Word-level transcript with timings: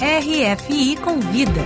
RFI 0.00 0.94
Convida. 0.98 1.60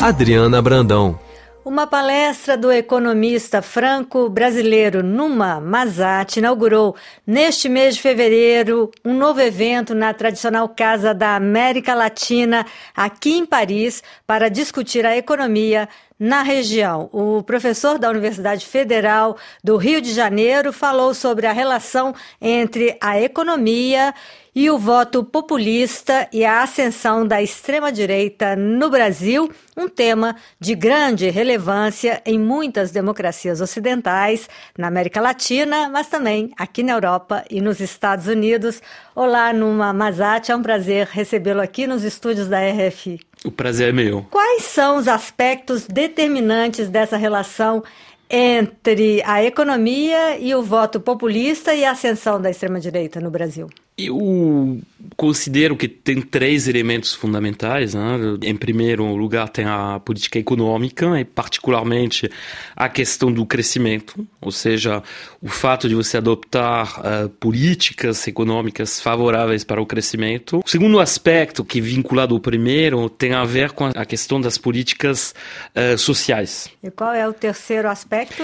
Adriana 0.00 0.62
Brandão. 0.62 1.20
Uma 1.62 1.86
palestra 1.86 2.56
do 2.56 2.72
economista 2.72 3.60
franco-brasileiro 3.60 5.02
Numa 5.02 5.60
Mazat 5.60 6.38
inaugurou 6.38 6.96
neste 7.26 7.68
mês 7.68 7.96
de 7.96 8.00
fevereiro 8.00 8.90
um 9.04 9.12
novo 9.12 9.38
evento 9.42 9.94
na 9.94 10.14
tradicional 10.14 10.66
Casa 10.66 11.12
da 11.12 11.36
América 11.36 11.94
Latina, 11.94 12.64
aqui 12.96 13.34
em 13.34 13.44
Paris, 13.44 14.02
para 14.26 14.48
discutir 14.48 15.04
a 15.04 15.14
economia 15.14 15.90
na 16.22 16.40
região. 16.42 17.10
O 17.12 17.42
professor 17.42 17.98
da 17.98 18.08
Universidade 18.08 18.64
Federal 18.64 19.36
do 19.62 19.76
Rio 19.76 20.00
de 20.00 20.14
Janeiro 20.14 20.72
falou 20.72 21.14
sobre 21.14 21.48
a 21.48 21.52
relação 21.52 22.14
entre 22.40 22.96
a 23.00 23.20
economia 23.20 24.14
e 24.54 24.70
o 24.70 24.78
voto 24.78 25.24
populista 25.24 26.28
e 26.32 26.44
a 26.44 26.62
ascensão 26.62 27.26
da 27.26 27.42
extrema-direita 27.42 28.54
no 28.54 28.88
Brasil, 28.88 29.50
um 29.76 29.88
tema 29.88 30.36
de 30.60 30.76
grande 30.76 31.28
relevância 31.28 32.22
em 32.24 32.38
muitas 32.38 32.92
democracias 32.92 33.60
ocidentais, 33.60 34.48
na 34.78 34.86
América 34.86 35.20
Latina, 35.20 35.88
mas 35.88 36.06
também 36.06 36.52
aqui 36.56 36.84
na 36.84 36.92
Europa 36.92 37.44
e 37.50 37.60
nos 37.60 37.80
Estados 37.80 38.28
Unidos. 38.28 38.80
Olá, 39.12 39.52
Numa 39.52 39.92
Mazati, 39.92 40.52
é 40.52 40.56
um 40.56 40.62
prazer 40.62 41.08
recebê-lo 41.10 41.60
aqui 41.60 41.84
nos 41.84 42.04
estúdios 42.04 42.46
da 42.46 42.58
RFI. 42.60 43.31
O 43.44 43.50
prazer 43.50 43.88
é 43.88 43.92
meu. 43.92 44.26
Quais 44.30 44.62
são 44.64 44.96
os 44.96 45.08
aspectos 45.08 45.86
determinantes 45.86 46.88
dessa 46.88 47.16
relação 47.16 47.82
entre 48.30 49.22
a 49.24 49.44
economia 49.44 50.38
e 50.38 50.54
o 50.54 50.62
voto 50.62 51.00
populista 51.00 51.74
e 51.74 51.84
a 51.84 51.90
ascensão 51.90 52.40
da 52.40 52.50
extrema-direita 52.50 53.20
no 53.20 53.30
Brasil? 53.30 53.68
Eu 53.96 54.80
considero 55.16 55.76
que 55.76 55.86
tem 55.86 56.20
três 56.20 56.66
elementos 56.66 57.14
fundamentais. 57.14 57.94
Né? 57.94 58.02
Em 58.42 58.56
primeiro 58.56 59.04
lugar, 59.14 59.48
tem 59.48 59.64
a 59.64 60.00
política 60.04 60.38
econômica, 60.38 61.20
e 61.20 61.24
particularmente 61.24 62.30
a 62.74 62.88
questão 62.88 63.30
do 63.32 63.44
crescimento, 63.44 64.26
ou 64.40 64.50
seja, 64.50 65.02
o 65.40 65.48
fato 65.48 65.88
de 65.88 65.94
você 65.94 66.16
adoptar 66.16 67.00
uh, 67.00 67.28
políticas 67.28 68.26
econômicas 68.26 69.00
favoráveis 69.00 69.64
para 69.64 69.80
o 69.80 69.86
crescimento. 69.86 70.62
O 70.64 70.68
segundo 70.68 70.98
aspecto, 70.98 71.64
que 71.64 71.78
é 71.78 71.82
vinculado 71.82 72.34
ao 72.34 72.40
primeiro, 72.40 73.08
tem 73.10 73.34
a 73.34 73.44
ver 73.44 73.72
com 73.72 73.86
a 73.86 74.04
questão 74.06 74.40
das 74.40 74.56
políticas 74.56 75.34
uh, 75.76 75.98
sociais. 75.98 76.70
E 76.82 76.90
qual 76.90 77.12
é 77.12 77.28
o 77.28 77.32
terceiro 77.32 77.88
aspecto? 77.88 78.42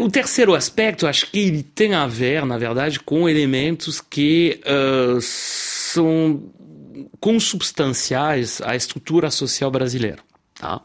O 0.00 0.10
terceiro 0.10 0.54
aspecto, 0.54 1.06
acho 1.06 1.30
que 1.30 1.38
ele 1.38 1.62
tem 1.62 1.94
a 1.94 2.06
ver, 2.06 2.44
na 2.44 2.58
verdade, 2.58 2.98
com 2.98 3.28
elementos 3.28 4.00
que 4.00 4.60
uh, 4.64 5.18
são 5.20 6.42
consubstanciais 7.20 8.60
à 8.62 8.74
estrutura 8.74 9.30
social 9.30 9.70
brasileira. 9.70 10.18
Tá? 10.58 10.80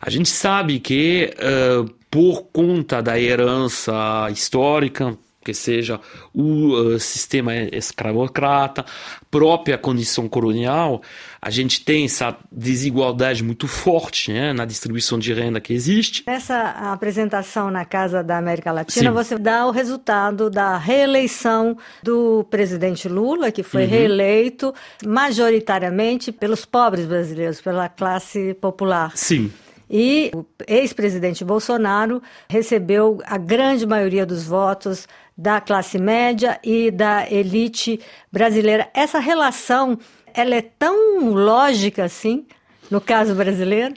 A 0.00 0.10
gente 0.10 0.28
sabe 0.28 0.78
que, 0.78 1.34
uh, 1.38 1.88
por 2.10 2.42
conta 2.52 3.02
da 3.02 3.18
herança 3.18 4.28
histórica, 4.30 5.16
que 5.44 5.54
seja 5.54 6.00
o 6.32 6.72
uh, 6.72 6.98
sistema 6.98 7.54
escravocrata, 7.54 8.84
própria 9.30 9.76
condição 9.76 10.28
colonial, 10.28 11.02
a 11.42 11.50
gente 11.50 11.84
tem 11.84 12.06
essa 12.06 12.36
desigualdade 12.50 13.44
muito 13.44 13.68
forte 13.68 14.32
né, 14.32 14.52
na 14.52 14.64
distribuição 14.64 15.18
de 15.18 15.32
renda 15.34 15.60
que 15.60 15.74
existe. 15.74 16.24
Nessa 16.26 16.70
apresentação 16.92 17.70
na 17.70 17.84
Casa 17.84 18.22
da 18.22 18.38
América 18.38 18.72
Latina, 18.72 19.10
Sim. 19.10 19.14
você 19.14 19.38
dá 19.38 19.66
o 19.66 19.70
resultado 19.70 20.48
da 20.48 20.78
reeleição 20.78 21.76
do 22.02 22.44
presidente 22.44 23.08
Lula, 23.08 23.52
que 23.52 23.62
foi 23.62 23.82
uhum. 23.82 23.90
reeleito 23.90 24.74
majoritariamente 25.04 26.32
pelos 26.32 26.64
pobres 26.64 27.04
brasileiros, 27.04 27.60
pela 27.60 27.88
classe 27.88 28.54
popular. 28.54 29.12
Sim. 29.14 29.52
E 29.88 30.30
o 30.34 30.44
ex-presidente 30.66 31.44
Bolsonaro 31.44 32.22
recebeu 32.48 33.20
a 33.26 33.36
grande 33.36 33.86
maioria 33.86 34.24
dos 34.24 34.44
votos 34.46 35.06
da 35.36 35.60
classe 35.60 35.98
média 35.98 36.58
e 36.62 36.90
da 36.90 37.30
elite 37.30 38.00
brasileira. 38.30 38.88
Essa 38.94 39.18
relação, 39.18 39.98
ela 40.32 40.54
é 40.54 40.62
tão 40.62 41.30
lógica 41.30 42.04
assim, 42.04 42.46
no 42.90 43.00
caso 43.00 43.34
brasileiro? 43.34 43.94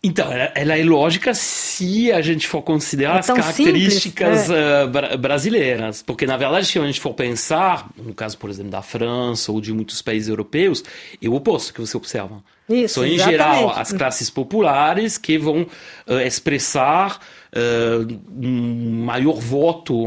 Então, 0.00 0.28
ela 0.54 0.78
é 0.78 0.84
lógica 0.84 1.34
se 1.34 2.12
a 2.12 2.22
gente 2.22 2.46
for 2.46 2.62
considerar 2.62 3.16
é 3.16 3.18
as 3.18 3.26
características 3.26 4.38
simples, 4.42 4.56
é. 4.56 5.14
uh, 5.14 5.18
brasileiras. 5.18 6.02
Porque, 6.02 6.24
na 6.24 6.36
verdade, 6.36 6.66
se 6.66 6.78
a 6.78 6.86
gente 6.86 7.00
for 7.00 7.14
pensar, 7.14 7.88
no 7.96 8.14
caso, 8.14 8.38
por 8.38 8.48
exemplo, 8.48 8.70
da 8.70 8.80
França 8.80 9.50
ou 9.50 9.60
de 9.60 9.72
muitos 9.72 10.00
países 10.00 10.28
europeus, 10.28 10.84
é 11.20 11.28
o 11.28 11.34
oposto 11.34 11.74
que 11.74 11.80
você 11.80 11.96
observa. 11.96 12.44
Isso, 12.68 12.94
São, 12.94 13.04
em 13.04 13.14
exatamente. 13.14 13.38
geral, 13.38 13.70
as 13.70 13.92
classes 13.92 14.30
populares 14.30 15.18
que 15.18 15.36
vão 15.36 15.62
uh, 16.06 16.20
expressar 16.24 17.18
uh, 17.52 18.20
um 18.40 19.04
maior 19.04 19.40
voto, 19.40 20.04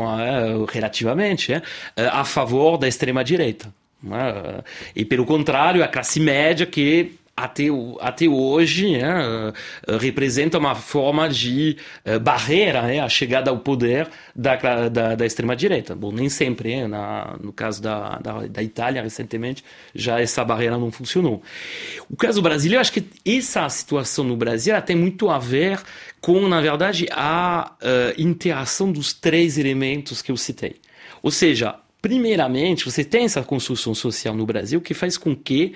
relativamente, 0.71 1.51
a 1.97 2.23
favor 2.23 2.77
da 2.77 2.87
extrema-direita. 2.87 3.73
E, 4.95 5.03
pelo 5.03 5.25
contrário, 5.25 5.83
a 5.83 5.87
classe 5.87 6.19
média 6.19 6.65
que 6.65 7.19
até, 7.43 7.63
até 7.99 8.27
hoje 8.27 8.97
né, 8.97 9.53
representa 9.99 10.57
uma 10.57 10.75
forma 10.75 11.27
de 11.27 11.77
uh, 12.05 12.19
barreira 12.19 12.83
né, 12.83 12.99
à 12.99 13.09
chegada 13.09 13.49
ao 13.49 13.57
poder 13.59 14.09
da, 14.35 14.55
da, 14.89 15.15
da 15.15 15.25
extrema-direita. 15.25 15.95
Bom, 15.95 16.11
nem 16.11 16.29
sempre, 16.29 16.75
né, 16.75 16.87
na, 16.87 17.35
no 17.41 17.51
caso 17.51 17.81
da, 17.81 18.19
da, 18.19 18.47
da, 18.47 18.63
Itália, 18.63 19.01
recentemente, 19.01 19.63
já 19.93 20.19
essa 20.19 20.43
barreira 20.43 20.77
não 20.77 20.91
funcionou. 20.91 21.41
O 22.09 22.15
caso 22.15 22.41
brasileiro, 22.41 22.81
acho 22.81 22.93
que 22.93 23.05
essa 23.25 23.67
situação 23.69 24.23
no 24.23 24.37
Brasil 24.37 24.79
tem 24.81 24.95
muito 24.95 25.29
a 25.29 25.39
ver 25.39 25.79
com, 26.19 26.47
na 26.47 26.61
verdade, 26.61 27.07
a 27.11 27.73
uh, 27.81 28.21
interação 28.21 28.91
dos 28.91 29.13
três 29.13 29.57
elementos 29.57 30.21
que 30.21 30.31
eu 30.31 30.37
citei. 30.37 30.75
Ou 31.23 31.31
seja, 31.31 31.75
primeiramente, 32.01 32.85
você 32.85 33.03
tem 33.03 33.25
essa 33.25 33.43
construção 33.43 33.93
social 33.93 34.35
no 34.35 34.45
Brasil 34.45 34.81
que 34.81 34.93
faz 34.93 35.17
com 35.17 35.35
que 35.35 35.73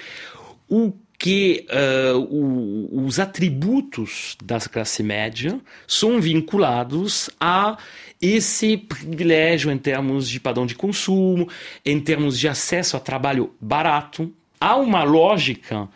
o 0.70 0.94
que 1.26 1.66
uh, 1.72 2.20
o, 2.20 3.04
os 3.04 3.20
atributos 3.20 4.38
da 4.44 4.60
classe 4.60 5.02
média 5.02 5.60
são 5.88 6.22
vinculados 6.22 7.32
a 7.40 7.80
esse 8.22 8.78
privilégio 8.78 9.72
em 9.72 9.78
termos 9.80 10.30
de 10.30 10.40
padrão 10.40 10.68
de 10.68 10.76
consumo, 10.76 11.50
em 11.84 12.00
termos 12.00 12.38
de 12.38 12.48
acesso 12.48 12.96
a 12.96 13.00
trabalho 13.00 13.52
barato. 13.60 14.32
Há 14.62 14.76
uma 14.76 15.02
lógica 15.02 15.90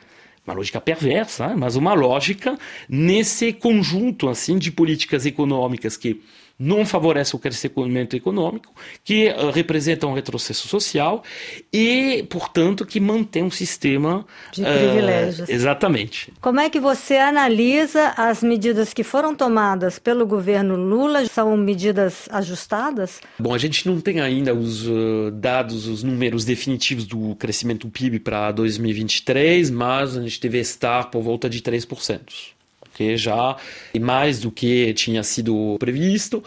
uma 0.48 0.56
lógica 0.56 0.82
perversa, 0.82 1.56
mas 1.56 1.76
uma 1.76 1.94
lógica 1.94 2.58
nesse 2.90 3.54
conjunto 3.54 4.30
assim 4.30 4.58
de 4.58 4.72
políticas 4.72 5.28
econômicas 5.28 5.96
que 5.96 6.24
não 6.60 6.86
favorece 6.86 7.36
o 7.36 7.40
crescimento 7.40 8.18
econômico, 8.18 8.74
que 9.04 9.30
uh, 9.30 9.50
representa 9.50 10.06
um 10.06 10.14
retrocesso 10.14 10.68
social 10.68 11.24
e, 11.72 12.26
portanto, 12.30 12.86
que 12.86 13.00
mantém 13.00 13.44
um 13.44 13.50
sistema 13.50 14.26
de 14.52 14.62
uh, 14.62 14.66
privilégios. 14.66 15.48
Exatamente. 15.48 16.34
Como 16.42 16.60
é 16.60 16.70
que 16.70 16.80
você 16.80 17.16
analisa 17.16 18.14
as 18.18 18.44
medidas 18.44 18.94
que 18.94 19.04
foram 19.04 19.34
tomadas 19.34 19.98
pelo 19.98 20.26
governo 20.26 20.76
Lula? 20.76 21.26
São 21.28 21.56
medidas 21.56 22.28
ajustadas? 22.30 23.22
Bom, 23.40 23.54
a 23.54 23.58
gente 23.58 23.88
não 23.88 24.02
tem 24.02 24.20
ainda 24.20 24.54
os 24.54 24.86
uh, 24.86 25.32
dados, 25.32 25.88
os 25.88 26.04
números 26.04 26.44
definitivos 26.44 27.06
do 27.06 27.36
crescimento 27.36 27.88
do 27.88 27.92
PIB 27.92 28.20
para 28.20 28.52
2023, 28.52 29.70
mas 29.70 30.18
a 30.18 30.22
gente 30.22 30.42
deve 30.42 30.60
estar 30.60 31.10
por 31.10 31.22
volta 31.22 31.50
de 31.50 31.62
3% 31.62 32.59
que 33.00 33.16
já 33.16 33.56
é 33.94 33.98
mais 33.98 34.42
do 34.42 34.52
que 34.52 34.94
tinha 34.94 35.24
sido 35.24 35.78
previsto. 35.80 36.44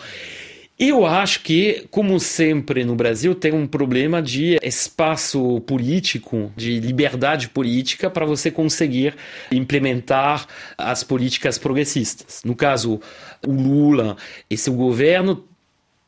Eu 0.78 1.06
acho 1.06 1.40
que, 1.42 1.86
como 1.90 2.20
sempre 2.20 2.84
no 2.84 2.94
Brasil, 2.94 3.34
tem 3.34 3.52
um 3.52 3.66
problema 3.66 4.20
de 4.20 4.58
espaço 4.62 5.60
político, 5.62 6.52
de 6.54 6.78
liberdade 6.78 7.48
política 7.48 8.10
para 8.10 8.26
você 8.26 8.50
conseguir 8.50 9.14
implementar 9.50 10.46
as 10.76 11.02
políticas 11.02 11.56
progressistas. 11.56 12.42
No 12.44 12.54
caso, 12.54 13.00
o 13.46 13.52
Lula 13.52 14.16
e 14.50 14.56
seu 14.58 14.74
governo 14.74 15.44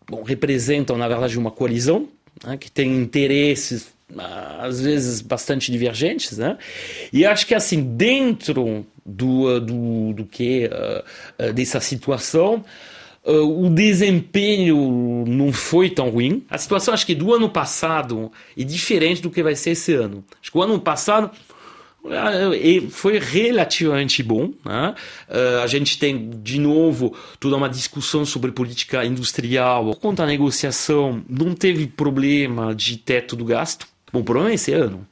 bom, 0.06 0.22
representam, 0.22 0.98
na 0.98 1.08
verdade, 1.08 1.38
uma 1.38 1.50
coalizão 1.50 2.08
né, 2.44 2.58
que 2.58 2.70
tem 2.70 2.94
interesses 2.96 3.93
às 4.60 4.80
vezes 4.80 5.20
bastante 5.20 5.72
divergentes, 5.72 6.38
né? 6.38 6.58
E 7.12 7.24
acho 7.24 7.46
que 7.46 7.54
assim 7.54 7.82
dentro 7.82 8.86
do 9.04 9.60
do, 9.60 10.12
do 10.12 10.24
que 10.24 10.70
uh, 10.70 11.52
dessa 11.52 11.80
situação 11.80 12.64
o 13.26 13.70
desempenho 13.70 15.24
não 15.26 15.50
foi 15.50 15.88
tão 15.88 16.10
ruim. 16.10 16.44
A 16.50 16.58
situação 16.58 16.92
acho 16.92 17.06
que 17.06 17.14
do 17.14 17.32
ano 17.32 17.48
passado 17.48 18.30
é 18.56 18.62
diferente 18.62 19.22
do 19.22 19.30
que 19.30 19.42
vai 19.42 19.56
ser 19.56 19.70
esse 19.70 19.94
ano. 19.94 20.22
Acho 20.40 20.52
que 20.52 20.58
o 20.58 20.62
ano 20.62 20.78
passado 20.78 21.30
foi 22.90 23.18
relativamente 23.18 24.22
bom. 24.22 24.52
Né? 24.64 24.94
A 25.62 25.66
gente 25.66 25.98
tem, 25.98 26.30
de 26.42 26.60
novo, 26.60 27.16
toda 27.40 27.56
uma 27.56 27.68
discussão 27.68 28.26
sobre 28.26 28.52
política 28.52 29.04
industrial. 29.04 29.94
Conta 29.96 30.22
da 30.22 30.28
negociação, 30.28 31.24
não 31.26 31.54
teve 31.54 31.86
problema 31.86 32.74
de 32.74 32.98
teto 32.98 33.34
do 33.34 33.44
gasto. 33.44 33.93
Bom, 34.14 34.20
o 34.20 34.24
problema 34.24 34.52
é 34.52 34.54
esse 34.54 34.72
ano. 34.72 35.04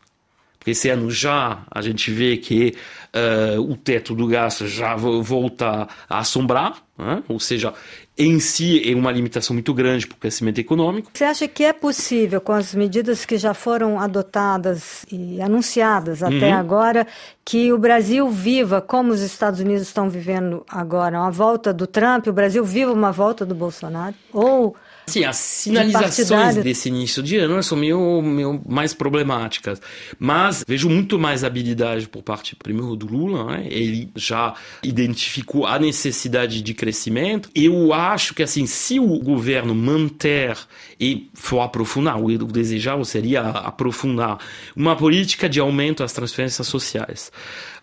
porque 0.57 0.71
esse 0.71 0.89
ano 0.89 1.11
já 1.11 1.65
a 1.69 1.83
gente 1.83 2.09
vê 2.13 2.37
que 2.37 2.73
uh, 3.13 3.61
o 3.61 3.77
teto 3.77 4.15
do 4.15 4.29
gasto 4.29 4.69
já 4.69 4.95
volta 4.95 5.89
a 6.09 6.19
assombrar, 6.21 6.77
né? 6.97 7.23
ou 7.29 7.41
seja, 7.41 7.73
em 8.17 8.39
si 8.39 8.83
é 8.91 8.95
uma 8.95 9.11
limitação 9.11 9.55
muito 9.55 9.73
grande 9.73 10.07
para 10.07 10.17
o 10.17 10.19
crescimento 10.19 10.59
econômico. 10.59 11.11
Você 11.13 11.25
acha 11.25 11.49
que 11.49 11.65
é 11.65 11.73
possível, 11.73 12.41
com 12.41 12.53
as 12.53 12.75
medidas 12.75 13.25
que 13.25 13.39
já 13.39 13.55
foram 13.55 13.99
adotadas 13.99 15.05
e 15.11 15.41
anunciadas 15.41 16.23
até 16.23 16.51
uhum. 16.51 16.59
agora, 16.59 17.07
que 17.45 17.73
o 17.73 17.79
Brasil 17.79 18.29
viva 18.29 18.81
como 18.81 19.13
os 19.13 19.21
Estados 19.21 19.61
Unidos 19.61 19.83
estão 19.83 20.11
vivendo 20.11 20.65
agora, 20.69 21.19
uma 21.19 21.31
volta 21.31 21.73
do 21.73 21.87
Trump, 21.87 22.27
o 22.27 22.33
Brasil 22.33 22.65
viva 22.65 22.93
uma 22.93 23.13
volta 23.13 23.47
do 23.47 23.55
Bolsonaro? 23.55 24.15
Ou 24.33 24.77
Sim, 25.07 25.25
as 25.25 25.37
sinalizações 25.37 26.55
de 26.55 26.63
desse 26.63 26.89
início 26.89 27.23
de 27.23 27.37
ano 27.37 27.63
são 27.63 27.77
meio, 27.77 28.23
meio 28.23 28.61
mais 28.67 28.95
problemáticas. 28.95 29.81
Mas 30.19 30.65
vejo 30.67 30.89
muito 30.89 31.19
mais 31.19 31.43
habilidade 31.43 32.09
por 32.09 32.23
parte, 32.23 32.55
primeiro, 32.55 32.95
do 32.95 33.07
Lula. 33.07 33.45
Né? 33.45 33.67
Ele 33.69 34.09
já 34.15 34.55
identificou 34.83 35.67
a 35.67 35.79
necessidade 35.79 36.63
de 36.63 36.75
crescimento. 36.83 37.49
Eu 37.55 37.93
acho 37.93 38.35
que, 38.35 38.43
assim, 38.43 38.67
se 38.67 38.99
o 38.99 39.21
governo 39.21 39.73
manter 39.73 40.59
e 40.99 41.31
for 41.33 41.61
aprofundar, 41.61 42.21
o 42.21 42.37
desejável 42.47 43.05
seria 43.05 43.43
aprofundar 43.43 44.39
uma 44.75 44.97
política 44.97 45.49
de 45.49 45.61
aumento 45.61 46.03
das 46.03 46.13
transferências 46.13 46.67
sociais 46.67 47.31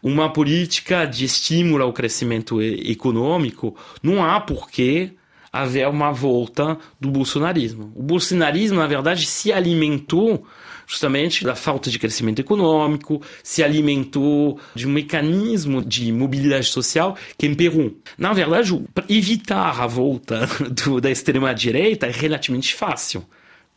uma 0.02 0.32
política 0.32 1.06
de 1.06 1.26
estímulo 1.26 1.84
ao 1.84 1.92
crescimento 1.92 2.62
econômico, 2.62 3.76
não 4.02 4.24
há 4.24 4.40
porquê 4.40 5.12
haver 5.52 5.90
uma 5.90 6.10
volta 6.10 6.78
do 6.98 7.12
bolsonarismo. 7.12 7.92
O 7.94 8.02
bolsonarismo, 8.02 8.80
na 8.80 8.88
verdade, 8.88 9.26
se 9.26 9.52
alimentou 9.52 10.48
justamente 10.90 11.46
da 11.46 11.54
falta 11.54 11.92
de 11.92 12.00
crescimento 12.00 12.40
econômico, 12.40 13.22
se 13.44 13.64
alimentou 13.64 14.60
de 14.74 14.88
um 14.88 14.92
mecanismo 14.92 15.86
de 15.86 16.12
mobilidade 16.12 16.66
social 16.66 17.16
que 17.38 17.46
imperou. 17.46 17.96
Na 18.18 18.34
verdade, 18.34 18.84
evitar 19.08 19.80
a 19.80 19.86
volta 19.86 20.50
do, 20.84 21.00
da 21.00 21.12
extrema-direita 21.12 22.08
é 22.08 22.12
relativamente 22.12 22.74
fácil 22.74 23.24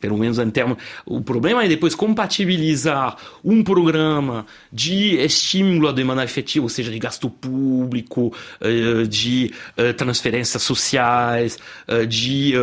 pelo 0.03 0.17
menos 0.17 0.37
em 0.37 0.49
termos. 0.49 0.77
O 1.05 1.21
problema 1.21 1.63
é 1.63 1.67
depois 1.69 1.95
compatibilizar 1.95 3.15
um 3.41 3.63
programa 3.63 4.45
de 4.69 5.15
estímulo 5.15 5.87
à 5.87 5.93
demanda 5.93 6.25
efetiva, 6.25 6.65
ou 6.65 6.69
seja, 6.69 6.91
de 6.91 6.99
gasto 6.99 7.29
público, 7.29 8.33
eh, 8.59 9.03
de 9.07 9.53
eh, 9.77 9.93
transferências 9.93 10.61
sociais, 10.61 11.57
eh, 11.87 12.05
de 12.05 12.53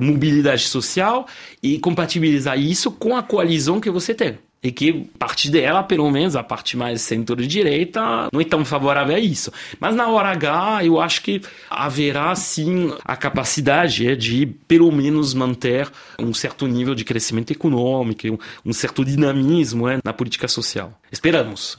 mobilidade 0.00 0.62
social, 0.62 1.26
e 1.62 1.78
compatibilizar 1.78 2.58
isso 2.58 2.90
com 2.90 3.14
a 3.14 3.22
coalizão 3.22 3.78
que 3.78 3.90
você 3.90 4.14
tem 4.14 4.38
e 4.62 4.70
que 4.70 5.10
parte 5.18 5.50
dela, 5.50 5.82
pelo 5.82 6.08
menos 6.10 6.36
a 6.36 6.42
parte 6.42 6.76
mais 6.76 7.02
centro-direita, 7.02 8.28
não 8.32 8.40
é 8.40 8.44
tão 8.44 8.64
favorável 8.64 9.16
a 9.16 9.18
isso. 9.18 9.52
Mas 9.80 9.94
na 9.94 10.08
hora 10.08 10.30
H, 10.30 10.84
eu 10.84 11.00
acho 11.00 11.22
que 11.22 11.42
haverá 11.68 12.34
sim 12.36 12.94
a 13.04 13.16
capacidade 13.16 14.08
é, 14.08 14.14
de, 14.14 14.46
pelo 14.46 14.90
menos, 14.92 15.34
manter 15.34 15.90
um 16.18 16.32
certo 16.32 16.66
nível 16.66 16.94
de 16.94 17.04
crescimento 17.04 17.50
econômico, 17.50 18.38
um, 18.64 18.72
certo 18.72 19.04
dinamismo 19.04 19.88
é, 19.88 19.98
na 20.04 20.12
política 20.12 20.46
social. 20.46 20.92
Esperamos. 21.10 21.76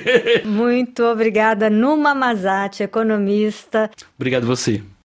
Muito 0.44 1.04
obrigada, 1.04 1.70
Numa 1.70 2.14
Mazati, 2.14 2.82
economista. 2.82 3.90
Obrigado 4.16 4.46
você. 4.46 4.82